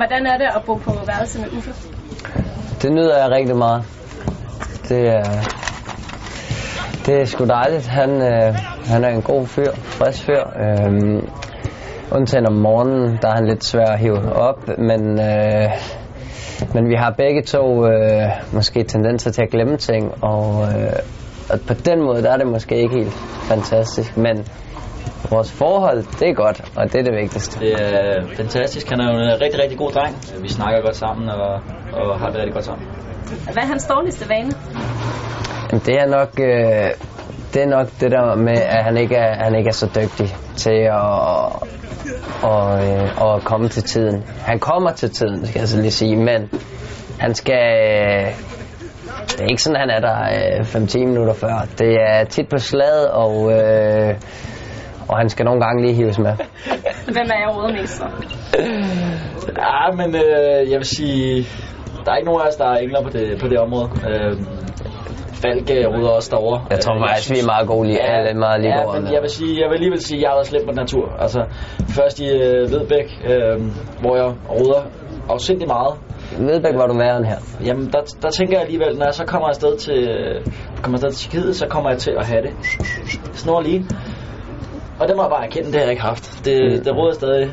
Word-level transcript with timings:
Hvordan 0.00 0.26
er 0.26 0.36
det 0.38 0.48
at 0.56 0.62
bo 0.66 0.74
på 0.74 0.92
værelse 1.06 1.40
med 1.40 1.48
Uffe? 1.56 1.70
Det 2.82 2.92
nyder 2.92 3.18
jeg 3.18 3.30
rigtig 3.30 3.56
meget. 3.56 3.82
Det 4.88 5.08
er, 5.08 5.24
det 7.06 7.20
er 7.20 7.24
sgu 7.24 7.44
dejligt. 7.44 7.86
Han, 7.86 8.10
øh, 8.10 8.54
han 8.86 9.04
er 9.04 9.08
en 9.08 9.22
god 9.22 9.46
fyr, 9.46 9.72
frisk 9.74 10.24
fyr. 10.26 10.42
Øh, 10.64 11.22
undtagen 12.12 12.46
om 12.46 12.54
morgenen, 12.54 13.18
der 13.22 13.28
er 13.28 13.34
han 13.34 13.46
lidt 13.46 13.64
svær 13.64 13.86
at 13.86 13.98
hive 13.98 14.32
op, 14.32 14.68
men, 14.68 15.20
øh, 15.20 15.68
men 16.74 16.88
vi 16.88 16.94
har 16.94 17.14
begge 17.18 17.42
to 17.42 17.86
øh, 17.86 18.28
måske 18.52 18.84
tendenser 18.84 19.30
til 19.30 19.42
at 19.42 19.50
glemme 19.50 19.76
ting, 19.76 20.24
og, 20.24 20.62
øh, 20.62 20.92
og 21.50 21.60
på 21.66 21.74
den 21.74 22.02
måde, 22.02 22.22
der 22.22 22.32
er 22.32 22.36
det 22.36 22.46
måske 22.46 22.76
ikke 22.76 22.94
helt 22.94 23.14
fantastisk, 23.48 24.16
men 24.16 24.46
vores 25.30 25.52
forhold, 25.52 26.04
det 26.20 26.28
er 26.28 26.34
godt, 26.34 26.62
og 26.76 26.92
det 26.92 26.94
er 27.00 27.02
det 27.02 27.14
vigtigste. 27.22 27.60
Det 27.60 27.72
er 27.72 28.26
fantastisk. 28.36 28.90
Han 28.90 29.00
er 29.00 29.12
jo 29.12 29.18
en 29.18 29.40
rigtig, 29.40 29.60
rigtig 29.62 29.78
god 29.78 29.92
dreng. 29.92 30.16
Vi 30.42 30.48
snakker 30.48 30.80
godt 30.80 30.96
sammen 30.96 31.28
og, 31.28 31.60
og 31.92 32.18
har 32.20 32.26
det 32.26 32.36
rigtig 32.36 32.52
godt 32.52 32.64
sammen. 32.64 32.86
Hvad 33.52 33.62
er 33.62 33.66
hans 33.66 33.86
dårligste 33.86 34.28
vane? 34.28 34.50
Det 35.86 35.94
er 35.94 36.06
nok 36.06 36.40
øh, 36.40 36.90
det 37.54 37.62
er 37.62 37.66
nok 37.66 37.86
det 38.00 38.10
der 38.10 38.34
med 38.36 38.58
at 38.58 38.84
han 38.84 38.96
ikke 38.96 39.16
er 39.16 39.44
han 39.44 39.54
ikke 39.54 39.68
er 39.68 39.72
så 39.72 39.86
dygtig 39.86 40.36
til 40.56 40.70
at 40.70 41.00
og, 42.42 42.86
øh, 42.86 43.34
at 43.34 43.44
komme 43.44 43.68
til 43.68 43.82
tiden. 43.82 44.24
Han 44.40 44.58
kommer 44.58 44.92
til 44.92 45.10
tiden, 45.10 45.46
skal 45.46 45.58
jeg 45.58 45.68
så 45.68 45.80
lige 45.80 45.90
sige, 45.90 46.16
men 46.16 46.50
han 47.18 47.34
skal 47.34 47.54
øh, 47.54 48.32
det 49.28 49.40
er 49.40 49.50
ikke 49.50 49.62
sådan, 49.62 49.80
han 49.80 49.90
er 49.90 50.00
der 50.00 50.18
øh, 50.58 50.84
5-10 50.84 50.98
minutter 50.98 51.34
før. 51.34 51.66
Det 51.78 51.94
er 51.94 52.24
tit 52.24 52.48
på 52.48 52.58
slaget, 52.58 53.10
og, 53.10 53.52
øh, 53.52 54.14
og 55.08 55.18
han 55.18 55.28
skal 55.28 55.44
nogle 55.44 55.60
gange 55.64 55.82
lige 55.82 55.94
hives 55.94 56.18
med. 56.18 56.32
Hvem 57.14 57.28
er 57.34 57.38
jeg 57.44 57.56
råder 57.56 57.72
mest 57.72 57.96
så? 57.96 58.04
Ja, 59.58 59.90
men 59.96 60.14
øh, 60.14 60.70
jeg 60.70 60.78
vil 60.78 60.86
sige, 60.98 61.46
der 62.04 62.12
er 62.12 62.16
ikke 62.16 62.26
nogen 62.30 62.42
af 62.42 62.48
os, 62.48 62.56
der 62.56 62.64
er 62.64 62.76
engler 62.76 63.02
på 63.02 63.10
det, 63.10 63.40
på 63.40 63.48
det 63.48 63.58
område. 63.58 63.88
Øh, 64.08 64.32
Falk 65.42 65.70
øh, 65.70 65.86
rydder 65.94 66.10
også 66.10 66.30
derovre. 66.30 66.60
Jeg 66.70 66.80
tror 66.80 66.94
Øh, 66.94 67.08
faktisk, 67.08 67.30
vi 67.30 67.38
er 67.44 67.46
meget 67.54 67.66
gode 67.68 67.88
lige, 67.88 68.00
alle 68.00 68.40
meget 68.40 68.60
lige 68.60 68.74
ja, 68.78 69.00
men 69.00 69.12
jeg 69.12 69.22
vil, 69.22 69.30
sige, 69.30 69.60
jeg 69.62 69.68
vil 69.68 69.74
alligevel 69.74 70.00
sige, 70.00 70.18
at 70.18 70.22
jeg 70.22 70.28
har 70.30 70.36
været 70.36 70.46
slem 70.46 70.66
på 70.66 70.72
natur. 70.72 71.04
Altså, 71.24 71.40
først 71.98 72.20
i 72.20 72.28
øh, 72.28 72.70
Vedbæk, 72.72 73.08
øh, 73.30 73.56
hvor 74.02 74.14
jeg 74.16 74.28
rydder 74.56 74.82
afsindig 75.28 75.68
meget. 75.68 75.94
Vedbæk, 76.38 76.74
hvor 76.74 76.86
du 76.86 76.96
værre 76.98 77.24
her. 77.24 77.38
Jamen, 77.66 77.86
der, 77.92 78.00
der 78.22 78.30
tænker 78.30 78.54
jeg 78.54 78.62
alligevel, 78.66 78.96
når 78.98 79.04
jeg 79.04 79.14
så 79.14 79.26
kommer 79.26 79.48
afsted 79.48 79.76
til, 79.76 80.00
kommer 80.82 80.96
afsted 80.96 81.10
til 81.10 81.30
Tjekkiet, 81.30 81.56
så 81.56 81.66
kommer 81.68 81.90
jeg 81.90 81.98
til 81.98 82.14
at 82.20 82.26
have 82.26 82.42
det 82.42 82.52
snor 83.32 83.60
lige. 83.60 83.84
Og 85.00 85.08
det 85.08 85.16
må 85.16 85.22
jeg 85.22 85.30
bare 85.30 85.44
erkende, 85.46 85.66
det 85.66 85.74
har 85.74 85.82
jeg 85.82 85.90
ikke 85.90 86.02
haft. 86.02 86.24
Det, 86.44 86.56
Mm. 86.72 86.84
det 86.84 86.96
råder 86.96 87.14
stadig 87.14 87.50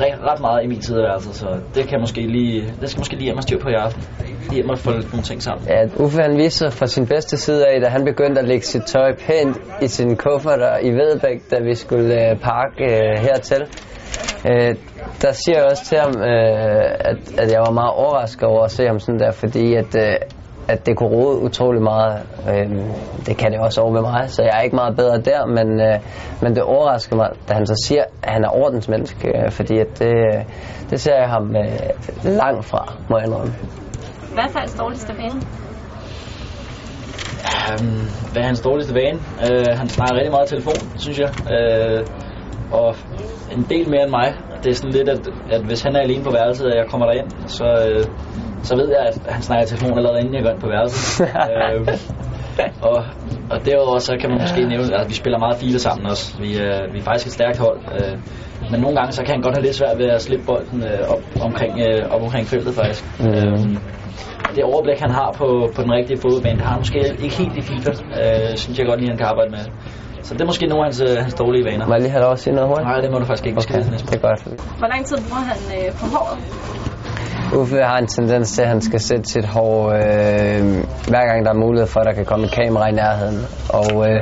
ret, 0.00 0.40
meget 0.40 0.64
i 0.64 0.66
min 0.66 0.80
tideværelse, 0.80 1.32
så 1.34 1.46
det 1.74 1.88
kan 1.88 2.00
måske 2.00 2.20
lige, 2.20 2.74
det 2.80 2.90
skal 2.90 3.00
måske 3.00 3.14
lige 3.14 3.24
hjem 3.24 3.36
og 3.36 3.42
styr 3.42 3.58
på 3.62 3.68
i 3.68 3.72
aften. 3.74 4.02
Lige 4.42 4.54
hjem 4.54 4.68
og 4.68 4.78
få 4.78 4.90
lidt 4.90 5.12
nogle 5.12 5.22
ting 5.24 5.42
sammen. 5.42 5.68
Ja, 5.68 5.80
Uffe 6.04 6.22
han 6.22 6.36
viste 6.36 6.58
sig 6.58 6.72
fra 6.72 6.86
sin 6.86 7.06
bedste 7.06 7.36
side 7.36 7.66
af, 7.66 7.80
da 7.80 7.88
han 7.88 8.04
begyndte 8.04 8.40
at 8.40 8.48
lægge 8.48 8.66
sit 8.66 8.82
tøj 8.82 9.10
pænt 9.26 9.56
i 9.82 9.86
sin 9.86 10.16
kufferter 10.16 10.78
i 10.82 10.90
Vedbæk, 10.90 11.50
da 11.50 11.56
vi 11.68 11.74
skulle 11.74 12.14
øh, 12.30 12.40
pakke 12.40 12.84
øh, 12.94 13.18
hertil. 13.26 13.62
Øh, 14.50 14.74
der 15.22 15.32
siger 15.32 15.56
jeg 15.58 15.66
også 15.70 15.84
til 15.84 15.98
ham, 15.98 16.12
øh, 16.22 16.90
at, 17.10 17.18
at 17.42 17.52
jeg 17.52 17.60
var 17.66 17.72
meget 17.80 17.92
overrasket 18.04 18.42
over 18.48 18.64
at 18.64 18.70
se 18.70 18.86
ham 18.86 18.98
sådan 18.98 19.18
der, 19.20 19.30
fordi 19.32 19.74
at, 19.74 19.96
øh, 19.96 20.14
at 20.68 20.86
det 20.86 20.96
kunne 20.96 21.08
rode 21.08 21.38
utrolig 21.42 21.82
meget. 21.82 22.22
Øh, 22.48 22.70
det 23.26 23.36
kan 23.36 23.52
det 23.52 23.60
også 23.60 23.80
over 23.80 23.92
ved 23.92 24.00
mig, 24.00 24.30
så 24.30 24.42
jeg 24.42 24.52
er 24.58 24.60
ikke 24.60 24.76
meget 24.76 24.96
bedre 24.96 25.18
der, 25.20 25.46
men, 25.46 25.80
øh, 25.80 25.98
men 26.42 26.54
det 26.54 26.62
overrasker 26.62 27.16
mig, 27.16 27.30
da 27.48 27.54
han 27.54 27.66
så 27.66 27.84
siger, 27.86 28.04
at 28.22 28.32
han 28.32 28.44
er 28.44 28.48
ordensmenneske, 28.48 29.28
øh, 29.28 29.50
fordi 29.50 29.78
at 29.78 29.98
det, 29.98 30.14
det 30.90 31.00
ser 31.00 31.14
jeg 31.14 31.28
ham 31.28 31.56
øh, 31.56 32.24
langt 32.24 32.64
fra, 32.64 32.94
må 33.10 33.18
jeg 33.18 33.26
indrømme. 33.26 33.52
Hvad 34.34 34.44
er 34.44 34.48
Falks 34.48 34.74
dårligste 34.74 35.12
vane? 35.18 35.40
Um, 37.68 38.08
hvad 38.32 38.42
er 38.42 38.46
hans 38.46 38.60
dårligste 38.60 38.94
vane? 38.94 39.18
Uh, 39.18 39.78
han 39.78 39.88
snakker 39.88 40.14
rigtig 40.14 40.30
meget 40.30 40.48
telefon, 40.48 40.98
synes 40.98 41.18
jeg. 41.18 41.30
Uh, 41.54 42.06
og 42.72 42.94
en 43.52 43.66
del 43.70 43.90
mere 43.90 44.02
end 44.02 44.10
mig. 44.10 44.34
Det 44.62 44.70
er 44.70 44.74
sådan 44.74 44.92
lidt, 44.92 45.08
at, 45.08 45.28
at 45.50 45.62
hvis 45.64 45.82
han 45.82 45.96
er 45.96 46.00
alene 46.00 46.24
på 46.24 46.30
værelset, 46.30 46.66
og 46.66 46.76
jeg 46.76 46.86
kommer 46.90 47.06
derind, 47.06 47.30
så, 47.46 47.64
uh, 47.64 48.04
så 48.62 48.76
ved 48.76 48.88
jeg, 48.88 49.02
at 49.06 49.20
han 49.28 49.42
snakker 49.42 49.64
i 49.64 49.68
telefon 49.68 49.98
allerede 49.98 50.20
inden 50.20 50.34
jeg 50.34 50.42
går 50.42 50.50
ind 50.50 50.60
på 50.60 50.68
værelset. 50.68 51.24
uh, 51.24 51.88
og, 52.88 53.04
og 53.50 53.66
derudover 53.66 53.98
så 53.98 54.16
kan 54.20 54.30
man 54.30 54.38
måske 54.40 54.64
nævne, 54.68 55.00
at 55.00 55.08
vi 55.08 55.14
spiller 55.14 55.38
meget 55.38 55.56
file 55.56 55.78
sammen 55.78 56.06
også. 56.06 56.38
Vi, 56.38 56.50
uh, 56.64 56.92
vi 56.92 56.98
er 56.98 57.02
faktisk 57.02 57.26
et 57.26 57.32
stærkt 57.32 57.58
hold. 57.58 57.78
Uh, 57.78 58.18
men 58.70 58.80
nogle 58.80 58.96
gange 58.96 59.12
så 59.12 59.22
kan 59.24 59.34
han 59.34 59.42
godt 59.42 59.54
have 59.56 59.64
lidt 59.64 59.76
svært 59.76 59.98
ved 59.98 60.06
at 60.06 60.22
slippe 60.22 60.46
bolden 60.46 60.82
uh, 60.82 61.12
op, 61.12 61.22
omkring, 61.40 61.72
uh, 61.74 62.14
op 62.14 62.22
omkring 62.22 62.46
feltet 62.46 62.74
faktisk. 62.74 63.20
Mm. 63.20 63.26
Uh, 63.26 63.76
det 64.54 64.64
overblik, 64.64 64.98
han 65.00 65.10
har 65.10 65.32
på, 65.40 65.48
på 65.76 65.82
den 65.82 65.92
rigtige 65.92 66.18
fodboldbane, 66.22 66.56
det 66.58 66.64
har 66.64 66.70
han 66.70 66.80
måske 66.80 66.98
ikke 67.24 67.36
helt 67.36 67.56
i 67.56 67.62
FIFA, 67.62 67.90
øh, 67.90 68.56
synes 68.56 68.78
jeg 68.78 68.86
godt 68.86 69.00
lige, 69.00 69.10
han 69.10 69.18
kan 69.18 69.26
arbejde 69.26 69.50
med. 69.50 69.64
Så 70.22 70.34
det 70.34 70.40
er 70.40 70.46
måske 70.46 70.66
nogle 70.66 70.82
af 70.84 70.86
hans, 70.86 71.00
øh, 71.00 71.16
hans 71.24 71.34
dårlige 71.34 71.64
vaner. 71.64 71.86
Må 71.86 71.94
jeg 71.94 72.02
lige 72.02 72.10
have 72.10 72.22
lov 72.22 72.32
at 72.32 72.38
sige 72.38 72.54
noget 72.54 72.68
hurtigt? 72.68 72.88
Nej, 72.88 73.00
det 73.00 73.10
må 73.12 73.18
du 73.18 73.24
faktisk 73.24 73.46
ikke. 73.46 73.58
Okay. 73.58 73.78
det 74.10 74.14
er 74.14 74.22
godt. 74.28 74.40
Hvor 74.78 74.88
lang 74.92 75.06
tid 75.06 75.16
bruger 75.28 75.44
han 75.52 75.60
øh, 75.76 75.92
på 76.00 76.04
håret? 76.14 76.38
Uffe 77.56 77.76
har 77.82 77.98
en 77.98 78.06
tendens 78.06 78.52
til, 78.52 78.62
at 78.62 78.68
han 78.68 78.80
skal 78.80 79.00
sætte 79.00 79.24
sit 79.24 79.44
hår, 79.44 79.88
øh, 79.88 80.62
hver 81.08 81.24
gang 81.26 81.44
der 81.44 81.50
er 81.50 81.54
mulighed 81.66 81.86
for, 81.86 82.00
at 82.00 82.06
der 82.06 82.12
kan 82.12 82.24
komme 82.24 82.44
et 82.46 82.52
kamera 82.52 82.88
i 82.88 82.92
nærheden. 82.92 83.38
Og, 83.68 84.08
øh, 84.10 84.20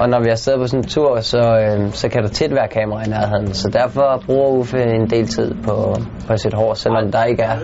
og 0.00 0.08
når 0.08 0.20
vi 0.20 0.26
er 0.26 0.30
afsted 0.30 0.58
på 0.58 0.66
sådan 0.66 0.80
en 0.80 0.88
tur, 0.88 1.20
så, 1.20 1.38
øh, 1.38 1.92
så 1.92 2.08
kan 2.08 2.22
der 2.22 2.28
tit 2.28 2.50
være 2.54 2.68
kamera 2.68 3.02
i 3.06 3.08
nærheden. 3.08 3.54
Så 3.54 3.68
derfor 3.72 4.22
bruger 4.26 4.48
Uffe 4.48 4.82
en 4.82 5.10
del 5.10 5.26
tid 5.26 5.54
på, 5.64 5.94
på 6.28 6.36
sit 6.36 6.54
hår, 6.54 6.74
selvom 6.74 7.12
der 7.12 7.24
ikke 7.24 7.42
er 7.42 7.56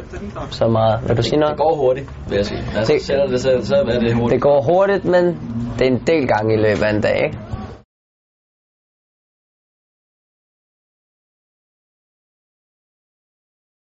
så 0.51 0.67
meget. 0.69 0.99
Vil 1.09 1.17
du 1.17 1.23
sige 1.23 1.31
Det 1.33 1.41
noget? 1.41 1.57
går 1.57 1.77
hurtigt, 1.77 2.07
vil 2.29 2.37
jeg 2.37 2.47
sige. 2.47 2.61
Altså, 2.77 2.93
Det- 2.93 3.01
det, 3.01 3.07
selv, 3.07 3.31
det, 3.33 3.41
så, 3.41 3.51
så 3.63 3.75
er 3.75 3.99
det 4.01 4.15
hurtigt. 4.15 4.31
Det 4.33 4.43
går 4.43 4.61
hurtigt, 4.73 5.05
men 5.05 5.25
det 5.79 5.87
er 5.87 5.91
en 5.91 6.03
del 6.07 6.29
gange 6.29 6.55
i 6.55 6.57
løbet 6.57 6.83
af 6.83 6.91
en 6.95 7.01
dag, 7.01 7.17
ikke? 7.25 7.39